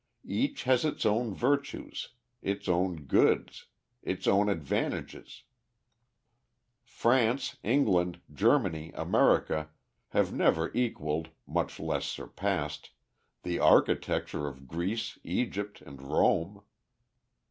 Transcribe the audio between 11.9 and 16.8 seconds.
surpassed, the architecture of Greece, Egypt, and Rome.